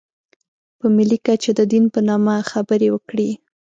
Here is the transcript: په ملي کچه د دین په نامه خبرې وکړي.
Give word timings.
په 0.79 0.85
ملي 0.95 1.17
کچه 1.25 1.51
د 1.59 1.61
دین 1.71 1.85
په 1.93 1.99
نامه 2.09 2.35
خبرې 2.51 2.87
وکړي. 2.91 3.29